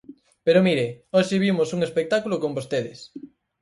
[0.45, 2.99] Pero mire, hoxe vimos un espectáculo con vostedes.